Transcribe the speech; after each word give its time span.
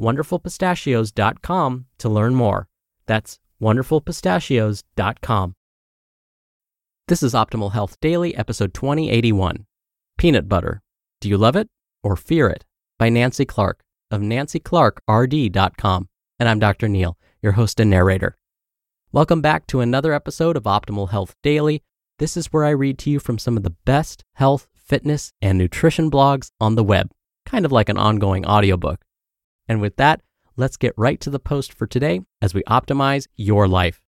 wonderfulpistachios.com 0.00 1.86
to 1.98 2.08
learn 2.08 2.34
more. 2.34 2.68
That's 3.06 3.38
wonderfulpistachios.com. 3.60 5.54
This 7.08 7.22
is 7.22 7.34
Optimal 7.34 7.72
Health 7.72 8.00
Daily, 8.00 8.34
episode 8.36 8.74
2081 8.74 9.66
Peanut 10.18 10.48
Butter. 10.48 10.80
Do 11.20 11.28
you 11.28 11.36
love 11.36 11.56
it 11.56 11.68
or 12.02 12.16
fear 12.16 12.48
it? 12.48 12.64
By 12.98 13.08
Nancy 13.08 13.44
Clark 13.44 13.82
of 14.10 14.20
nancyclarkrd.com. 14.20 16.08
And 16.38 16.48
I'm 16.48 16.58
Dr. 16.58 16.88
Neal, 16.88 17.18
your 17.42 17.52
host 17.52 17.80
and 17.80 17.90
narrator. 17.90 18.36
Welcome 19.10 19.40
back 19.42 19.66
to 19.68 19.80
another 19.80 20.12
episode 20.12 20.56
of 20.56 20.62
Optimal 20.62 21.10
Health 21.10 21.34
Daily. 21.42 21.82
This 22.18 22.36
is 22.36 22.46
where 22.46 22.64
I 22.64 22.70
read 22.70 22.98
to 23.00 23.10
you 23.10 23.18
from 23.18 23.38
some 23.38 23.56
of 23.56 23.62
the 23.62 23.74
best 23.84 24.22
health, 24.34 24.68
fitness, 24.74 25.32
and 25.42 25.58
nutrition 25.58 26.10
blogs 26.10 26.50
on 26.60 26.76
the 26.76 26.84
web, 26.84 27.10
kind 27.44 27.64
of 27.64 27.72
like 27.72 27.88
an 27.88 27.98
ongoing 27.98 28.46
audiobook. 28.46 29.04
And 29.68 29.80
with 29.80 29.96
that, 29.96 30.22
let's 30.56 30.76
get 30.76 30.94
right 30.96 31.20
to 31.20 31.30
the 31.30 31.38
post 31.38 31.72
for 31.72 31.86
today 31.86 32.20
as 32.40 32.54
we 32.54 32.62
optimize 32.64 33.26
your 33.36 33.68
life. 33.68 34.00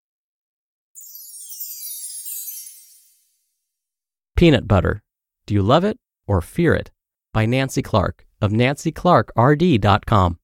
Peanut 4.37 4.67
Butter. 4.67 5.03
Do 5.47 5.55
you 5.55 5.63
love 5.63 5.85
it 5.85 5.99
or 6.27 6.41
fear 6.41 6.75
it? 6.75 6.91
By 7.33 7.47
Nancy 7.47 7.83
Clark 7.83 8.27
of 8.41 8.51
nancyclarkrd.com. 8.53 10.39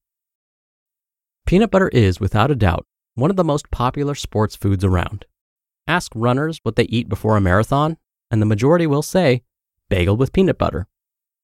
Peanut 1.45 1.71
butter 1.71 1.89
is, 1.89 2.19
without 2.19 2.51
a 2.51 2.55
doubt, 2.55 2.85
one 3.15 3.29
of 3.29 3.35
the 3.35 3.43
most 3.43 3.69
popular 3.71 4.15
sports 4.15 4.55
foods 4.55 4.83
around. 4.83 5.25
Ask 5.87 6.11
runners 6.15 6.59
what 6.63 6.75
they 6.75 6.83
eat 6.85 7.09
before 7.09 7.35
a 7.35 7.41
marathon, 7.41 7.97
and 8.29 8.41
the 8.41 8.45
majority 8.45 8.87
will 8.87 9.01
say 9.01 9.43
bagel 9.89 10.15
with 10.15 10.33
peanut 10.33 10.57
butter. 10.57 10.87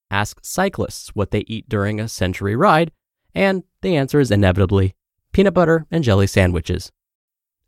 Ask 0.10 0.40
cyclists 0.42 1.10
what 1.10 1.32
they 1.32 1.44
eat 1.48 1.68
during 1.68 2.00
a 2.00 2.08
century 2.08 2.56
ride, 2.56 2.92
and 3.38 3.64
the 3.84 3.96
answer 3.96 4.20
is 4.20 4.32
inevitably 4.32 4.96
peanut 5.32 5.54
butter 5.54 5.86
and 5.92 6.04
jelly 6.04 6.26
sandwiches. 6.26 6.92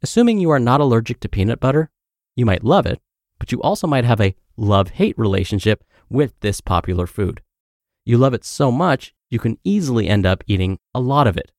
Assuming 0.01 0.39
you 0.39 0.49
are 0.49 0.59
not 0.59 0.81
allergic 0.81 1.19
to 1.19 1.29
peanut 1.29 1.59
butter, 1.59 1.91
you 2.35 2.43
might 2.43 2.63
love 2.63 2.87
it, 2.87 2.99
but 3.37 3.51
you 3.51 3.61
also 3.61 3.85
might 3.85 4.03
have 4.03 4.19
a 4.19 4.35
love 4.57 4.89
hate 4.89 5.17
relationship 5.17 5.83
with 6.09 6.33
this 6.39 6.59
popular 6.59 7.05
food. 7.05 7.43
You 8.03 8.17
love 8.17 8.33
it 8.33 8.43
so 8.43 8.71
much, 8.71 9.13
you 9.29 9.37
can 9.37 9.59
easily 9.63 10.07
end 10.07 10.25
up 10.25 10.43
eating 10.47 10.79
a 10.95 10.99
lot 10.99 11.27
of 11.27 11.37
it. 11.37 11.51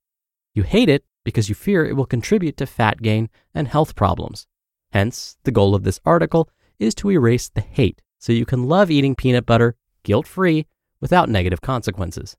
You 0.55 0.65
hate 0.65 0.89
it 0.89 1.05
because 1.23 1.49
you 1.49 1.55
fear 1.55 1.87
it 1.87 1.95
will 1.95 2.05
contribute 2.05 2.57
to 2.57 2.67
fat 2.67 3.03
gain 3.03 3.31
and 3.55 3.69
health 3.69 3.95
problems. 3.95 4.49
Hence, 4.93 5.37
the 5.45 5.53
goal 5.53 5.73
of 5.73 5.85
this 5.85 6.01
article 6.05 6.51
is 6.81 6.97
to 6.97 7.13
erase 7.13 7.49
the 7.49 7.61
hate 7.61 8.03
so 8.19 8.33
you 8.33 8.45
can 8.45 8.69
love 8.69 8.91
eating 8.91 9.15
peanut 9.15 9.47
butter 9.47 9.77
guilt 10.03 10.27
free 10.27 10.67
without 11.01 11.29
negative 11.29 11.61
consequences. 11.61 12.37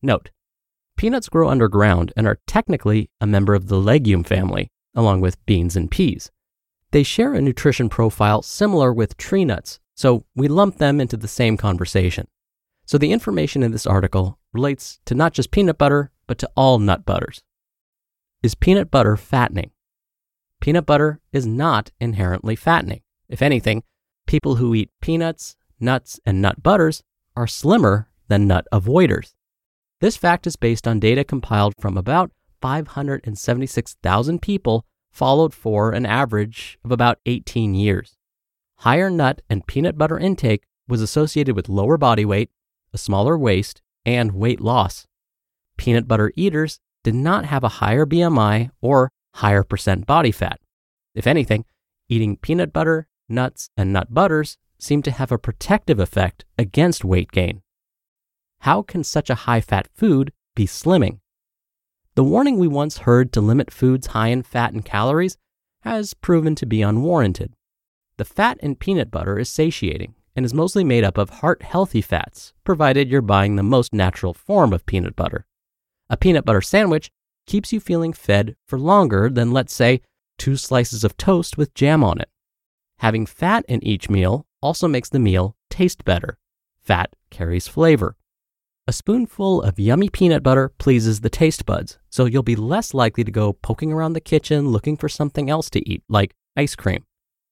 Note 0.00 0.30
Peanuts 0.96 1.28
grow 1.28 1.48
underground 1.48 2.12
and 2.16 2.26
are 2.26 2.40
technically 2.46 3.10
a 3.20 3.26
member 3.26 3.54
of 3.54 3.68
the 3.68 3.78
legume 3.78 4.24
family, 4.24 4.70
along 4.94 5.20
with 5.20 5.44
beans 5.46 5.76
and 5.76 5.90
peas. 5.90 6.30
They 6.92 7.02
share 7.02 7.34
a 7.34 7.42
nutrition 7.42 7.88
profile 7.88 8.42
similar 8.42 8.92
with 8.92 9.16
tree 9.16 9.44
nuts, 9.44 9.80
so 9.96 10.24
we 10.34 10.46
lump 10.48 10.78
them 10.78 11.00
into 11.00 11.16
the 11.16 11.28
same 11.28 11.56
conversation. 11.56 12.28
So 12.86 12.98
the 12.98 13.12
information 13.12 13.62
in 13.62 13.72
this 13.72 13.86
article 13.86 14.38
relates 14.52 15.00
to 15.06 15.14
not 15.14 15.32
just 15.32 15.50
peanut 15.50 15.78
butter, 15.78 16.12
but 16.26 16.38
to 16.38 16.50
all 16.56 16.78
nut 16.78 17.04
butters. 17.04 17.42
Is 18.42 18.54
peanut 18.54 18.90
butter 18.90 19.16
fattening? 19.16 19.70
Peanut 20.60 20.86
butter 20.86 21.20
is 21.32 21.46
not 21.46 21.90
inherently 22.00 22.56
fattening. 22.56 23.02
If 23.28 23.42
anything, 23.42 23.82
people 24.26 24.56
who 24.56 24.74
eat 24.74 24.90
peanuts, 25.00 25.56
nuts, 25.80 26.20
and 26.24 26.40
nut 26.40 26.62
butters 26.62 27.02
are 27.36 27.46
slimmer 27.46 28.08
than 28.28 28.46
nut 28.46 28.66
avoiders. 28.72 29.34
This 30.00 30.16
fact 30.16 30.46
is 30.46 30.56
based 30.56 30.86
on 30.86 31.00
data 31.00 31.24
compiled 31.24 31.74
from 31.80 31.96
about 31.96 32.30
576,000 32.60 34.42
people 34.42 34.84
followed 35.12 35.54
for 35.54 35.92
an 35.92 36.04
average 36.04 36.78
of 36.84 36.90
about 36.90 37.18
18 37.26 37.74
years. 37.74 38.16
Higher 38.78 39.08
nut 39.08 39.42
and 39.48 39.66
peanut 39.66 39.96
butter 39.96 40.18
intake 40.18 40.64
was 40.88 41.00
associated 41.00 41.54
with 41.54 41.68
lower 41.68 41.96
body 41.96 42.24
weight, 42.24 42.50
a 42.92 42.98
smaller 42.98 43.38
waist, 43.38 43.80
and 44.04 44.32
weight 44.32 44.60
loss. 44.60 45.06
Peanut 45.76 46.08
butter 46.08 46.32
eaters 46.36 46.80
did 47.02 47.14
not 47.14 47.44
have 47.44 47.64
a 47.64 47.80
higher 47.80 48.04
BMI 48.04 48.70
or 48.80 49.10
higher 49.36 49.62
percent 49.62 50.06
body 50.06 50.32
fat. 50.32 50.60
If 51.14 51.26
anything, 51.26 51.64
eating 52.08 52.36
peanut 52.36 52.72
butter, 52.72 53.06
nuts, 53.28 53.70
and 53.76 53.92
nut 53.92 54.12
butters 54.12 54.58
seemed 54.78 55.04
to 55.04 55.10
have 55.10 55.32
a 55.32 55.38
protective 55.38 56.00
effect 56.00 56.44
against 56.58 57.04
weight 57.04 57.30
gain. 57.30 57.62
How 58.60 58.82
can 58.82 59.04
such 59.04 59.30
a 59.30 59.34
high 59.34 59.60
fat 59.60 59.88
food 59.94 60.32
be 60.54 60.66
slimming? 60.66 61.20
The 62.14 62.24
warning 62.24 62.58
we 62.58 62.68
once 62.68 62.98
heard 62.98 63.32
to 63.32 63.40
limit 63.40 63.72
foods 63.72 64.08
high 64.08 64.28
in 64.28 64.42
fat 64.42 64.72
and 64.72 64.84
calories 64.84 65.36
has 65.80 66.14
proven 66.14 66.54
to 66.54 66.66
be 66.66 66.80
unwarranted. 66.80 67.54
The 68.16 68.24
fat 68.24 68.58
in 68.60 68.76
peanut 68.76 69.10
butter 69.10 69.38
is 69.38 69.50
satiating 69.50 70.14
and 70.36 70.46
is 70.46 70.54
mostly 70.54 70.84
made 70.84 71.04
up 71.04 71.18
of 71.18 71.30
heart 71.30 71.62
healthy 71.62 72.00
fats, 72.00 72.52
provided 72.64 73.08
you're 73.08 73.20
buying 73.20 73.56
the 73.56 73.62
most 73.62 73.92
natural 73.92 74.32
form 74.32 74.72
of 74.72 74.86
peanut 74.86 75.16
butter. 75.16 75.46
A 76.08 76.16
peanut 76.16 76.44
butter 76.44 76.60
sandwich 76.60 77.10
keeps 77.46 77.72
you 77.72 77.80
feeling 77.80 78.12
fed 78.12 78.56
for 78.66 78.78
longer 78.78 79.28
than, 79.28 79.52
let's 79.52 79.74
say, 79.74 80.00
two 80.38 80.56
slices 80.56 81.04
of 81.04 81.16
toast 81.16 81.56
with 81.56 81.74
jam 81.74 82.02
on 82.02 82.20
it. 82.20 82.28
Having 82.98 83.26
fat 83.26 83.64
in 83.68 83.82
each 83.84 84.08
meal 84.08 84.46
also 84.62 84.88
makes 84.88 85.08
the 85.08 85.18
meal 85.18 85.56
taste 85.70 86.04
better. 86.04 86.38
Fat 86.80 87.14
carries 87.30 87.68
flavor. 87.68 88.16
A 88.86 88.92
spoonful 88.92 89.62
of 89.62 89.78
yummy 89.78 90.10
peanut 90.10 90.42
butter 90.42 90.68
pleases 90.68 91.20
the 91.20 91.30
taste 91.30 91.64
buds, 91.64 91.98
so 92.10 92.26
you'll 92.26 92.42
be 92.42 92.54
less 92.54 92.92
likely 92.92 93.24
to 93.24 93.30
go 93.30 93.54
poking 93.54 93.90
around 93.90 94.12
the 94.12 94.20
kitchen 94.20 94.68
looking 94.68 94.98
for 94.98 95.08
something 95.08 95.48
else 95.48 95.70
to 95.70 95.88
eat, 95.88 96.02
like 96.06 96.34
ice 96.54 96.76
cream. 96.76 97.06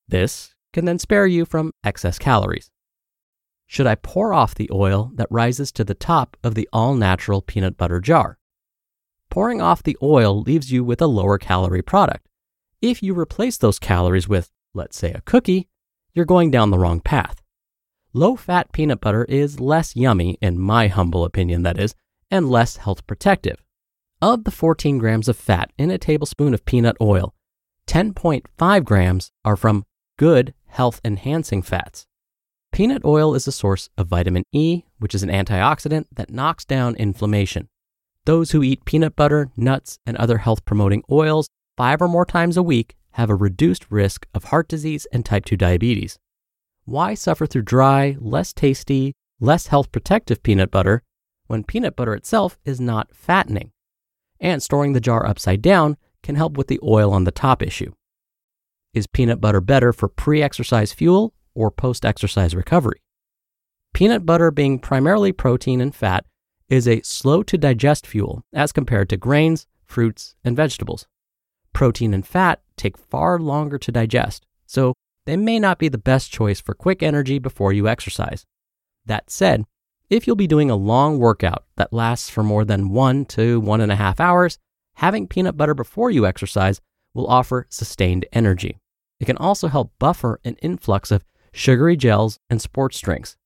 This 0.06 0.54
can 0.74 0.84
then 0.84 0.98
spare 0.98 1.26
you 1.26 1.46
from 1.46 1.72
excess 1.82 2.18
calories. 2.18 2.70
Should 3.66 3.86
I 3.86 3.94
pour 3.94 4.34
off 4.34 4.54
the 4.54 4.68
oil 4.70 5.10
that 5.14 5.26
rises 5.30 5.72
to 5.72 5.84
the 5.84 5.94
top 5.94 6.36
of 6.44 6.54
the 6.54 6.68
all 6.70 6.94
natural 6.94 7.40
peanut 7.40 7.78
butter 7.78 8.00
jar? 8.00 8.38
Pouring 9.30 9.62
off 9.62 9.82
the 9.82 9.96
oil 10.02 10.42
leaves 10.42 10.70
you 10.70 10.84
with 10.84 11.00
a 11.00 11.06
lower 11.06 11.38
calorie 11.38 11.80
product. 11.80 12.28
If 12.82 13.02
you 13.02 13.18
replace 13.18 13.56
those 13.56 13.78
calories 13.78 14.28
with, 14.28 14.50
let's 14.74 14.98
say, 14.98 15.12
a 15.12 15.22
cookie, 15.22 15.70
you're 16.12 16.26
going 16.26 16.50
down 16.50 16.70
the 16.70 16.78
wrong 16.78 17.00
path. 17.00 17.41
Low 18.14 18.36
fat 18.36 18.72
peanut 18.72 19.00
butter 19.00 19.24
is 19.24 19.58
less 19.58 19.96
yummy, 19.96 20.36
in 20.42 20.58
my 20.58 20.88
humble 20.88 21.24
opinion, 21.24 21.62
that 21.62 21.80
is, 21.80 21.94
and 22.30 22.50
less 22.50 22.76
health 22.76 23.06
protective. 23.06 23.64
Of 24.20 24.44
the 24.44 24.50
14 24.50 24.98
grams 24.98 25.28
of 25.28 25.36
fat 25.36 25.72
in 25.78 25.90
a 25.90 25.96
tablespoon 25.96 26.52
of 26.52 26.66
peanut 26.66 26.96
oil, 27.00 27.34
10.5 27.86 28.84
grams 28.84 29.30
are 29.46 29.56
from 29.56 29.84
good 30.18 30.52
health 30.66 31.00
enhancing 31.02 31.62
fats. 31.62 32.06
Peanut 32.70 33.02
oil 33.02 33.34
is 33.34 33.48
a 33.48 33.52
source 33.52 33.88
of 33.96 34.08
vitamin 34.08 34.44
E, 34.52 34.82
which 34.98 35.14
is 35.14 35.22
an 35.22 35.30
antioxidant 35.30 36.04
that 36.12 36.30
knocks 36.30 36.66
down 36.66 36.94
inflammation. 36.96 37.68
Those 38.26 38.50
who 38.50 38.62
eat 38.62 38.84
peanut 38.84 39.16
butter, 39.16 39.50
nuts, 39.56 39.98
and 40.04 40.18
other 40.18 40.38
health 40.38 40.66
promoting 40.66 41.02
oils 41.10 41.48
five 41.78 42.02
or 42.02 42.08
more 42.08 42.26
times 42.26 42.58
a 42.58 42.62
week 42.62 42.94
have 43.12 43.30
a 43.30 43.34
reduced 43.34 43.90
risk 43.90 44.26
of 44.34 44.44
heart 44.44 44.68
disease 44.68 45.06
and 45.12 45.24
type 45.24 45.46
2 45.46 45.56
diabetes. 45.56 46.18
Why 46.84 47.14
suffer 47.14 47.46
through 47.46 47.62
dry, 47.62 48.16
less 48.20 48.52
tasty, 48.52 49.14
less 49.40 49.68
health 49.68 49.92
protective 49.92 50.42
peanut 50.42 50.70
butter 50.70 51.02
when 51.46 51.64
peanut 51.64 51.96
butter 51.96 52.14
itself 52.14 52.58
is 52.64 52.80
not 52.80 53.14
fattening? 53.14 53.72
and 54.42 54.62
storing 54.62 54.92
the 54.92 55.00
jar 55.00 55.24
upside 55.24 55.62
down 55.62 55.96
can 56.22 56.34
help 56.34 56.58
with 56.58 56.66
the 56.66 56.80
oil 56.82 57.12
on 57.12 57.24
the 57.24 57.30
top 57.30 57.62
issue. 57.62 57.92
Is 58.92 59.06
peanut 59.06 59.40
butter 59.40 59.60
better 59.60 59.92
for 59.92 60.08
pre 60.08 60.42
exercise 60.42 60.92
fuel 60.92 61.32
or 61.54 61.70
post 61.70 62.04
exercise 62.04 62.54
recovery? 62.54 63.00
Peanut 63.94 64.26
butter, 64.26 64.50
being 64.50 64.78
primarily 64.78 65.32
protein 65.32 65.80
and 65.80 65.94
fat, 65.94 66.26
is 66.68 66.88
a 66.88 67.00
slow 67.02 67.42
to 67.44 67.56
digest 67.56 68.06
fuel 68.06 68.42
as 68.52 68.72
compared 68.72 69.08
to 69.10 69.16
grains, 69.16 69.66
fruits, 69.84 70.34
and 70.44 70.56
vegetables. 70.56 71.06
Protein 71.72 72.12
and 72.12 72.26
fat 72.26 72.60
take 72.76 72.98
far 72.98 73.38
longer 73.38 73.78
to 73.78 73.92
digest, 73.92 74.46
so 74.66 74.94
they 75.26 75.36
may 75.36 75.58
not 75.58 75.78
be 75.78 75.88
the 75.88 75.98
best 75.98 76.32
choice 76.32 76.60
for 76.60 76.74
quick 76.74 77.02
energy 77.02 77.38
before 77.38 77.72
you 77.72 77.88
exercise. 77.88 78.44
That 79.06 79.30
said, 79.30 79.64
if 80.10 80.26
you'll 80.26 80.36
be 80.36 80.46
doing 80.46 80.70
a 80.70 80.76
long 80.76 81.18
workout 81.18 81.64
that 81.76 81.92
lasts 81.92 82.28
for 82.28 82.42
more 82.42 82.64
than 82.64 82.90
one 82.90 83.24
to 83.26 83.60
one 83.60 83.80
and 83.80 83.90
a 83.90 83.96
half 83.96 84.20
hours, 84.20 84.58
having 84.94 85.26
peanut 85.26 85.56
butter 85.56 85.74
before 85.74 86.10
you 86.10 86.26
exercise 86.26 86.80
will 87.14 87.26
offer 87.26 87.66
sustained 87.70 88.26
energy. 88.32 88.78
It 89.20 89.26
can 89.26 89.36
also 89.36 89.68
help 89.68 89.92
buffer 89.98 90.40
an 90.44 90.56
influx 90.56 91.10
of 91.10 91.24
sugary 91.52 91.96
gels 91.96 92.38
and 92.50 92.60
sports 92.60 92.98
drinks. 93.00 93.36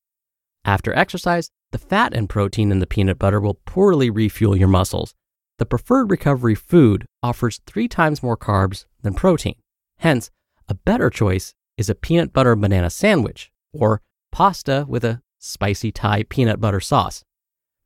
After 0.64 0.92
exercise, 0.94 1.50
the 1.72 1.78
fat 1.78 2.14
and 2.14 2.28
protein 2.28 2.72
in 2.72 2.78
the 2.78 2.86
peanut 2.86 3.18
butter 3.18 3.40
will 3.40 3.60
poorly 3.66 4.10
refuel 4.10 4.56
your 4.56 4.68
muscles. 4.68 5.14
The 5.58 5.66
preferred 5.66 6.10
recovery 6.10 6.54
food 6.54 7.06
offers 7.22 7.60
three 7.66 7.88
times 7.88 8.22
more 8.22 8.36
carbs 8.36 8.86
than 9.02 9.14
protein. 9.14 9.56
Hence, 9.98 10.30
a 10.68 10.74
better 10.74 11.10
choice 11.10 11.54
is 11.76 11.90
a 11.90 11.94
peanut 11.94 12.32
butter 12.32 12.56
banana 12.56 12.90
sandwich 12.90 13.52
or 13.72 14.02
pasta 14.32 14.84
with 14.88 15.04
a 15.04 15.22
spicy 15.38 15.92
Thai 15.92 16.24
peanut 16.24 16.60
butter 16.60 16.80
sauce. 16.80 17.24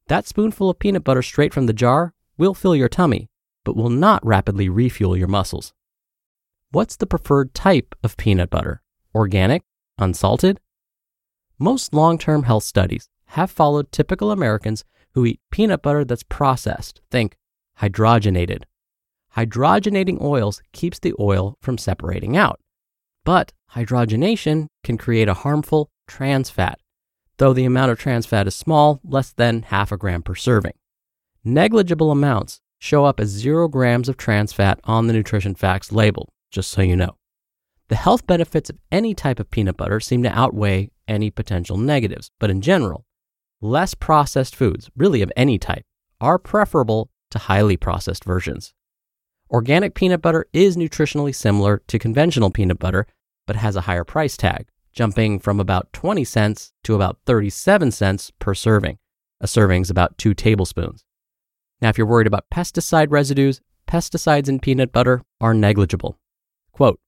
That 0.06 0.26
spoonful 0.26 0.70
of 0.70 0.78
peanut 0.78 1.04
butter 1.04 1.22
straight 1.22 1.54
from 1.54 1.66
the 1.66 1.72
jar 1.72 2.14
will 2.36 2.54
fill 2.54 2.74
your 2.74 2.88
tummy, 2.88 3.28
but 3.64 3.76
will 3.76 3.90
not 3.90 4.24
rapidly 4.24 4.68
refuel 4.68 5.16
your 5.16 5.28
muscles. 5.28 5.72
What's 6.72 6.96
the 6.96 7.06
preferred 7.06 7.52
type 7.54 7.94
of 8.02 8.16
peanut 8.16 8.50
butter? 8.50 8.82
Organic? 9.14 9.62
Unsalted? 9.98 10.60
Most 11.58 11.92
long 11.92 12.16
term 12.16 12.44
health 12.44 12.64
studies 12.64 13.08
have 13.26 13.50
followed 13.50 13.92
typical 13.92 14.30
Americans 14.30 14.84
who 15.12 15.26
eat 15.26 15.40
peanut 15.50 15.82
butter 15.82 16.04
that's 16.04 16.22
processed. 16.22 17.00
Think 17.10 17.36
hydrogenated. 17.80 18.62
Hydrogenating 19.36 20.20
oils 20.20 20.62
keeps 20.72 20.98
the 20.98 21.14
oil 21.20 21.56
from 21.60 21.78
separating 21.78 22.36
out. 22.36 22.60
But 23.24 23.52
hydrogenation 23.74 24.66
can 24.84 24.96
create 24.98 25.28
a 25.28 25.34
harmful 25.34 25.90
trans 26.06 26.50
fat, 26.50 26.78
though 27.38 27.52
the 27.52 27.64
amount 27.64 27.90
of 27.90 27.98
trans 27.98 28.26
fat 28.26 28.46
is 28.46 28.54
small, 28.54 29.00
less 29.04 29.32
than 29.32 29.62
half 29.62 29.92
a 29.92 29.96
gram 29.96 30.22
per 30.22 30.34
serving. 30.34 30.74
Negligible 31.44 32.10
amounts 32.10 32.60
show 32.78 33.04
up 33.04 33.20
as 33.20 33.28
zero 33.28 33.68
grams 33.68 34.08
of 34.08 34.16
trans 34.16 34.52
fat 34.52 34.80
on 34.84 35.06
the 35.06 35.12
nutrition 35.12 35.54
facts 35.54 35.92
label, 35.92 36.32
just 36.50 36.70
so 36.70 36.82
you 36.82 36.96
know. 36.96 37.16
The 37.88 37.96
health 37.96 38.26
benefits 38.26 38.70
of 38.70 38.78
any 38.92 39.14
type 39.14 39.40
of 39.40 39.50
peanut 39.50 39.76
butter 39.76 40.00
seem 40.00 40.22
to 40.22 40.38
outweigh 40.38 40.90
any 41.08 41.30
potential 41.30 41.76
negatives, 41.76 42.30
but 42.38 42.50
in 42.50 42.60
general, 42.60 43.04
less 43.60 43.94
processed 43.94 44.54
foods, 44.54 44.90
really 44.96 45.22
of 45.22 45.32
any 45.36 45.58
type, 45.58 45.82
are 46.20 46.38
preferable 46.38 47.10
to 47.30 47.38
highly 47.38 47.76
processed 47.76 48.24
versions. 48.24 48.72
Organic 49.50 49.94
peanut 49.94 50.22
butter 50.22 50.46
is 50.52 50.76
nutritionally 50.76 51.34
similar 51.34 51.82
to 51.88 51.98
conventional 51.98 52.50
peanut 52.50 52.78
butter, 52.78 53.06
but 53.50 53.56
has 53.56 53.74
a 53.74 53.80
higher 53.80 54.04
price 54.04 54.36
tag, 54.36 54.68
jumping 54.92 55.40
from 55.40 55.58
about 55.58 55.92
20 55.92 56.22
cents 56.22 56.72
to 56.84 56.94
about 56.94 57.18
37 57.26 57.90
cents 57.90 58.30
per 58.38 58.54
serving. 58.54 58.96
A 59.40 59.48
serving 59.48 59.82
is 59.82 59.90
about 59.90 60.16
two 60.16 60.34
tablespoons. 60.34 61.02
Now, 61.82 61.88
if 61.88 61.98
you're 61.98 62.06
worried 62.06 62.28
about 62.28 62.48
pesticide 62.54 63.10
residues, 63.10 63.60
pesticides 63.88 64.48
in 64.48 64.60
peanut 64.60 64.92
butter 64.92 65.22
are 65.40 65.52
negligible. 65.52 66.16
Quote, 66.70 67.00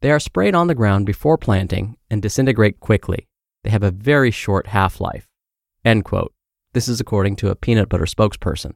they 0.00 0.10
are 0.10 0.18
sprayed 0.18 0.56
on 0.56 0.66
the 0.66 0.74
ground 0.74 1.06
before 1.06 1.38
planting 1.38 1.96
and 2.10 2.20
disintegrate 2.20 2.80
quickly. 2.80 3.28
They 3.62 3.70
have 3.70 3.84
a 3.84 3.92
very 3.92 4.32
short 4.32 4.66
half 4.66 5.00
life. 5.00 5.28
End 5.84 6.04
quote. 6.04 6.34
This 6.72 6.88
is 6.88 6.98
according 6.98 7.36
to 7.36 7.50
a 7.50 7.54
peanut 7.54 7.88
butter 7.88 8.06
spokesperson. 8.06 8.72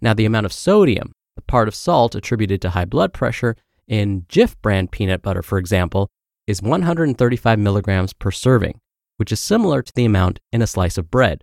Now, 0.00 0.14
the 0.14 0.24
amount 0.24 0.46
of 0.46 0.54
sodium 0.54 1.12
the 1.34 1.42
part 1.42 1.68
of 1.68 1.74
salt 1.74 2.14
attributed 2.14 2.62
to 2.62 2.70
high 2.70 2.86
blood 2.86 3.12
pressure 3.12 3.56
in 3.88 4.22
Jif 4.22 4.54
brand 4.62 4.90
peanut 4.90 5.22
butter, 5.22 5.42
for 5.42 5.58
example, 5.58 6.08
is 6.46 6.62
135 6.62 7.58
milligrams 7.58 8.12
per 8.12 8.30
serving, 8.30 8.80
which 9.16 9.32
is 9.32 9.40
similar 9.40 9.82
to 9.82 9.92
the 9.94 10.04
amount 10.04 10.40
in 10.52 10.62
a 10.62 10.66
slice 10.66 10.98
of 10.98 11.10
bread. 11.10 11.42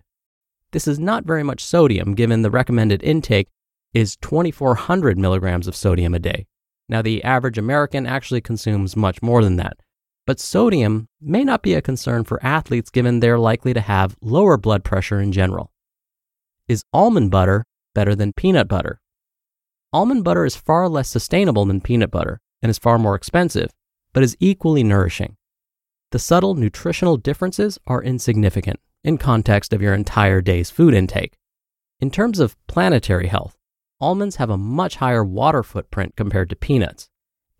This 0.72 0.88
is 0.88 0.98
not 0.98 1.24
very 1.24 1.42
much 1.42 1.64
sodium 1.64 2.14
given 2.14 2.42
the 2.42 2.50
recommended 2.50 3.02
intake 3.02 3.48
is 3.92 4.16
2400 4.16 5.16
milligrams 5.18 5.68
of 5.68 5.76
sodium 5.76 6.14
a 6.14 6.18
day. 6.18 6.46
Now, 6.88 7.00
the 7.00 7.22
average 7.22 7.58
American 7.58 8.06
actually 8.06 8.40
consumes 8.40 8.96
much 8.96 9.22
more 9.22 9.42
than 9.42 9.56
that, 9.56 9.76
but 10.26 10.40
sodium 10.40 11.06
may 11.20 11.44
not 11.44 11.62
be 11.62 11.74
a 11.74 11.82
concern 11.82 12.24
for 12.24 12.44
athletes 12.44 12.90
given 12.90 13.20
they're 13.20 13.38
likely 13.38 13.72
to 13.72 13.80
have 13.80 14.16
lower 14.20 14.56
blood 14.56 14.84
pressure 14.84 15.20
in 15.20 15.32
general. 15.32 15.70
Is 16.66 16.82
almond 16.92 17.30
butter 17.30 17.64
better 17.94 18.14
than 18.14 18.32
peanut 18.32 18.68
butter? 18.68 19.00
Almond 19.94 20.24
butter 20.24 20.44
is 20.44 20.56
far 20.56 20.88
less 20.88 21.08
sustainable 21.08 21.64
than 21.66 21.80
peanut 21.80 22.10
butter 22.10 22.40
and 22.60 22.68
is 22.68 22.78
far 22.80 22.98
more 22.98 23.14
expensive, 23.14 23.70
but 24.12 24.24
is 24.24 24.36
equally 24.40 24.82
nourishing. 24.82 25.36
The 26.10 26.18
subtle 26.18 26.56
nutritional 26.56 27.16
differences 27.16 27.78
are 27.86 28.02
insignificant 28.02 28.80
in 29.04 29.18
context 29.18 29.72
of 29.72 29.80
your 29.80 29.94
entire 29.94 30.40
day's 30.40 30.68
food 30.68 30.94
intake. 30.94 31.38
In 32.00 32.10
terms 32.10 32.40
of 32.40 32.56
planetary 32.66 33.28
health, 33.28 33.56
almonds 34.00 34.34
have 34.36 34.50
a 34.50 34.58
much 34.58 34.96
higher 34.96 35.22
water 35.24 35.62
footprint 35.62 36.16
compared 36.16 36.50
to 36.50 36.56
peanuts 36.56 37.08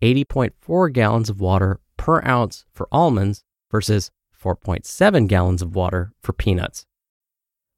80.4 0.01 0.91
gallons 0.91 1.29
of 1.29 1.39
water 1.39 1.79
per 1.95 2.21
ounce 2.25 2.65
for 2.73 2.89
almonds 2.91 3.45
versus 3.71 4.11
4.7 4.37 5.29
gallons 5.29 5.61
of 5.61 5.73
water 5.73 6.11
for 6.19 6.33
peanuts. 6.33 6.85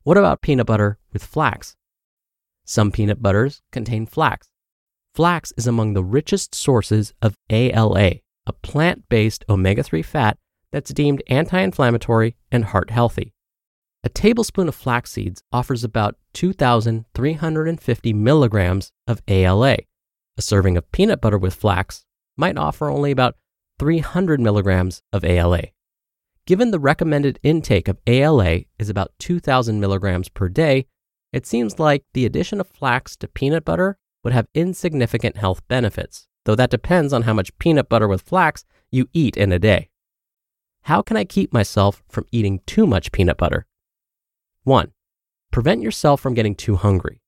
What 0.01 0.17
about 0.17 0.41
peanut 0.41 0.65
butter 0.65 0.97
with 1.13 1.23
flax? 1.23 1.75
Some 2.69 2.91
peanut 2.91 3.21
butters 3.21 3.61
contain 3.71 4.05
flax. 4.05 4.49
Flax 5.15 5.53
is 5.55 5.67
among 5.67 5.93
the 5.93 6.03
richest 6.03 6.53
sources 6.53 7.13
of 7.21 7.33
ALA, 7.49 8.15
a 8.45 8.53
plant 8.61 9.07
based 9.07 9.45
omega 9.47 9.81
3 9.81 10.01
fat 10.01 10.37
that's 10.73 10.93
deemed 10.93 11.23
anti 11.27 11.59
inflammatory 11.61 12.35
and 12.51 12.65
heart 12.65 12.89
healthy. 12.89 13.33
A 14.03 14.09
tablespoon 14.09 14.67
of 14.67 14.75
flax 14.75 15.13
seeds 15.13 15.41
offers 15.51 15.85
about 15.85 16.17
2,350 16.33 18.13
milligrams 18.13 18.91
of 19.07 19.21
ALA. 19.29 19.77
A 20.37 20.41
serving 20.41 20.75
of 20.75 20.91
peanut 20.91 21.21
butter 21.21 21.37
with 21.37 21.55
flax 21.55 22.03
might 22.35 22.57
offer 22.57 22.89
only 22.89 23.11
about 23.11 23.37
300 23.79 24.41
milligrams 24.41 25.01
of 25.13 25.23
ALA. 25.23 25.67
Given 26.45 26.71
the 26.71 26.79
recommended 26.79 27.39
intake 27.43 27.87
of 27.87 27.97
ALA 28.05 28.59
is 28.77 28.89
about 28.89 29.13
2,000 29.19 29.79
milligrams 29.79 30.27
per 30.27 30.49
day, 30.49 30.85
it 31.31 31.45
seems 31.45 31.79
like 31.79 32.03
the 32.13 32.25
addition 32.25 32.59
of 32.59 32.67
flax 32.67 33.15
to 33.17 33.27
peanut 33.27 33.65
butter 33.65 33.97
would 34.23 34.33
have 34.33 34.47
insignificant 34.53 35.37
health 35.37 35.61
benefits, 35.67 36.27
though 36.45 36.55
that 36.55 36.69
depends 36.69 37.13
on 37.13 37.23
how 37.23 37.33
much 37.33 37.57
peanut 37.59 37.89
butter 37.89 38.07
with 38.07 38.21
flax 38.21 38.65
you 38.91 39.07
eat 39.13 39.37
in 39.37 39.51
a 39.51 39.59
day. 39.59 39.89
How 40.83 41.01
can 41.01 41.17
I 41.17 41.25
keep 41.25 41.51
myself 41.51 42.01
from 42.09 42.25
eating 42.31 42.61
too 42.65 42.87
much 42.87 43.11
peanut 43.11 43.37
butter? 43.37 43.65
1. 44.63 44.91
Prevent 45.51 45.81
yourself 45.81 46.21
from 46.21 46.33
getting 46.33 46.55
too 46.55 46.75
hungry. 46.75 47.21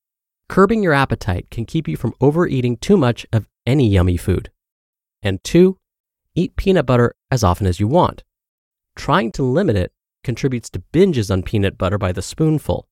Curbing 0.48 0.82
your 0.82 0.94
appetite 0.94 1.50
can 1.52 1.66
keep 1.66 1.88
you 1.88 1.96
from 1.96 2.14
overeating 2.22 2.78
too 2.78 2.98
much 2.98 3.26
of 3.32 3.48
any 3.66 3.88
yummy 3.88 4.18
food. 4.18 4.52
And 5.22 5.44
2. 5.44 5.78
Eat 6.36 6.56
peanut 6.56 6.86
butter 6.86 7.16
as 7.30 7.44
often 7.44 7.68
as 7.68 7.80
you 7.80 7.88
want. 7.88 8.24
Trying 8.96 9.32
to 9.34 9.44
limit 9.44 9.76
it 9.76 9.92
contributes 10.24 10.70
to 10.72 10.84
binges 10.94 11.30
on 11.30 11.44
peanut 11.44 11.78
butter 11.78 11.98
by 11.98 12.12
the 12.12 12.22
spoonful, 12.22 12.88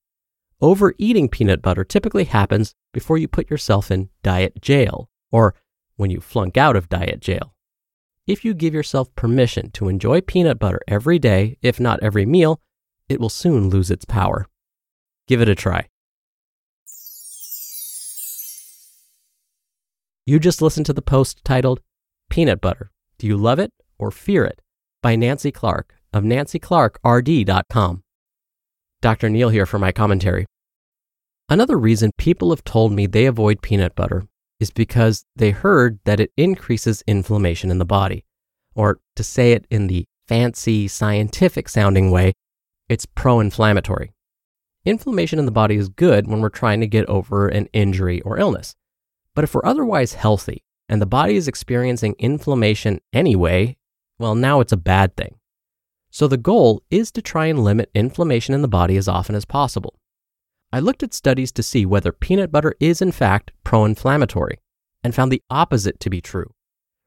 Overeating 0.60 1.30
peanut 1.30 1.62
butter 1.62 1.84
typically 1.84 2.24
happens 2.24 2.74
before 2.92 3.20
you 3.20 3.28
put 3.28 3.50
yourself 3.50 3.92
in 3.92 4.10
diet 4.24 4.60
jail 4.60 5.10
or 5.32 5.54
when 5.98 6.10
you 6.10 6.20
flunk 6.20 6.58
out 6.58 6.76
of 6.76 6.90
diet 6.90 7.20
jail. 7.20 7.54
If 8.26 8.44
you 8.44 8.56
give 8.56 8.74
yourself 8.74 9.14
permission 9.16 9.70
to 9.72 9.88
enjoy 9.88 10.22
peanut 10.22 10.58
butter 10.58 10.82
every 10.88 11.20
day, 11.20 11.58
if 11.62 11.80
not 11.80 12.02
every 12.02 12.26
meal, 12.26 12.60
it 13.08 13.20
will 13.20 13.30
soon 13.30 13.70
lose 13.70 13.92
its 13.92 14.04
power. 14.04 14.48
Give 15.28 15.42
it 15.42 15.50
a 15.50 15.56
try. 15.56 15.88
You 20.26 20.40
just 20.40 20.62
listened 20.62 20.88
to 20.88 20.94
the 20.94 21.02
post 21.02 21.46
titled 21.46 21.80
Peanut 22.30 22.60
Butter 22.60 22.92
Do 23.18 23.28
You 23.28 23.38
Love 23.38 23.60
It 23.60 23.72
or 23.98 24.12
Fear 24.12 24.46
It? 24.46 24.62
by 25.02 25.16
Nancy 25.16 25.52
Clark 25.52 25.94
of 26.12 26.24
nancyclarkrd.com. 26.24 28.04
Dr. 29.08 29.30
Neal 29.30 29.48
here 29.48 29.66
for 29.66 29.80
my 29.80 29.94
commentary. 29.94 30.46
Another 31.48 31.80
reason 31.80 32.12
people 32.18 32.50
have 32.50 32.66
told 32.66 32.92
me 32.92 33.06
they 33.06 33.26
avoid 33.26 33.62
peanut 33.62 33.96
butter 33.96 34.28
is 34.60 34.70
because 34.70 35.24
they 35.34 35.52
heard 35.52 36.00
that 36.04 36.20
it 36.20 36.34
increases 36.36 37.06
inflammation 37.08 37.72
in 37.72 37.78
the 37.78 37.86
body. 37.86 38.26
Or 38.76 39.00
to 39.16 39.24
say 39.24 39.54
it 39.54 39.66
in 39.70 39.88
the 39.88 40.04
fancy 40.28 40.90
scientific 40.90 41.70
sounding 41.70 42.12
way, 42.12 42.34
it's 42.90 43.06
pro 43.06 43.40
inflammatory. 43.40 44.12
inflammation 44.84 45.40
in 45.40 45.46
the 45.46 45.52
body 45.52 45.78
is 45.78 45.88
good 45.88 46.28
when 46.28 46.42
we're 46.42 46.50
trying 46.50 46.82
to 46.82 46.86
get 46.86 47.06
over 47.08 47.48
an 47.48 47.70
injury 47.72 48.20
or 48.24 48.38
illness. 48.38 48.76
But 49.34 49.46
if 49.46 49.56
we're 49.56 49.64
otherwise 49.64 50.16
healthy 50.16 50.66
and 50.90 51.02
the 51.02 51.06
body 51.06 51.38
is 51.38 51.48
experiencing 51.48 52.18
inflammation 52.20 53.00
anyway, 53.14 53.78
well, 54.20 54.36
now 54.36 54.60
it's 54.60 54.74
a 54.74 54.84
bad 54.94 55.16
thing. 55.16 55.37
So 56.18 56.28
the 56.28 56.36
goal 56.36 56.82
is 56.90 57.12
to 57.12 57.22
try 57.22 57.46
and 57.46 57.64
limit 57.64 57.92
inflammation 57.94 58.56
in 58.56 58.64
the 58.64 58.68
body 58.68 58.98
as 58.98 59.08
often 59.08 59.36
as 59.36 59.46
possible. 59.46 59.94
I 60.74 60.80
looked 60.80 61.04
at 61.04 61.14
studies 61.14 61.52
to 61.52 61.62
see 61.62 61.86
whether 61.86 62.12
peanut 62.12 62.52
butter 62.52 62.74
is 62.80 63.04
in 63.04 63.12
fact 63.12 63.52
pro 63.64 63.86
inflammatory 63.86 64.58
and 65.04 65.14
found 65.14 65.32
the 65.32 65.44
opposite 65.52 66.00
to 66.00 66.10
be 66.10 66.20
true. 66.20 66.50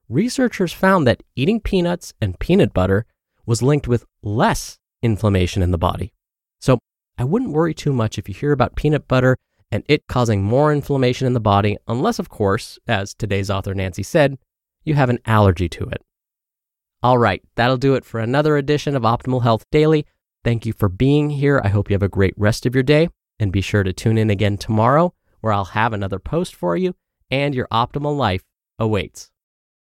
Researchers 0.09 0.73
found 0.73 1.09
that 1.09 1.25
eating 1.35 1.59
peanuts 1.59 2.15
and 2.21 2.39
peanut 2.39 2.73
butter 2.73 3.05
was 3.47 3.65
linked 3.65 3.89
with 3.89 4.05
less 4.23 4.79
inflammation 5.03 5.61
in 5.61 5.73
the 5.73 5.77
body. 5.77 6.13
So 6.61 6.79
I 7.19 7.25
wouldn't 7.25 7.51
worry 7.51 7.75
too 7.75 7.93
much 7.93 8.17
if 8.17 8.29
you 8.29 8.35
hear 8.37 8.53
about 8.53 8.77
peanut 8.77 9.09
butter 9.09 9.37
and 9.73 9.83
it 9.89 10.07
causing 10.07 10.45
more 10.45 10.73
inflammation 10.73 11.27
in 11.27 11.33
the 11.33 11.41
body, 11.41 11.77
unless, 11.89 12.21
of 12.21 12.29
course, 12.29 12.79
as 12.87 13.13
today's 13.13 13.51
author 13.51 13.75
Nancy 13.75 14.05
said, 14.05 14.39
you 14.85 14.95
have 14.95 15.11
an 15.11 15.19
allergy 15.27 15.69
to 15.69 15.87
it. 15.87 16.01
All 17.03 17.17
right, 17.17 17.43
that'll 17.55 17.79
do 17.79 17.95
it 17.95 18.05
for 18.05 18.21
another 18.21 18.59
edition 18.59 18.95
of 18.95 19.05
Optimal 19.05 19.43
Health 19.43 19.65
Daily. 19.73 20.05
Thank 20.45 20.67
you 20.67 20.75
for 20.75 20.91
being 20.91 21.31
here. 21.31 21.59
I 21.65 21.69
hope 21.69 21.89
you 21.89 21.95
have 21.95 22.03
a 22.03 22.11
great 22.11 22.35
rest 22.37 22.67
of 22.67 22.75
your 22.75 22.83
day. 22.83 23.09
And 23.39 23.51
be 23.51 23.63
sure 23.63 23.83
to 23.83 23.93
tune 23.95 24.19
in 24.19 24.29
again 24.29 24.59
tomorrow, 24.59 25.15
where 25.41 25.55
I'll 25.55 25.65
have 25.65 25.95
another 25.95 26.19
post 26.19 26.55
for 26.55 26.77
you 26.77 26.95
and 27.31 27.55
your 27.55 27.67
optimal 27.69 28.15
life 28.15 28.43
awaits. 28.79 29.31